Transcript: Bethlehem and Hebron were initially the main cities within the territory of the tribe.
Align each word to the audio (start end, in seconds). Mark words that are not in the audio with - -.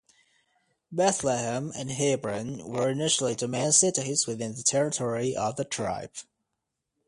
Bethlehem 0.91 1.71
and 1.75 1.91
Hebron 1.91 2.67
were 2.67 2.89
initially 2.89 3.35
the 3.35 3.47
main 3.47 3.71
cities 3.71 4.25
within 4.25 4.55
the 4.55 4.63
territory 4.63 5.35
of 5.35 5.57
the 5.57 5.63
tribe. 5.63 6.11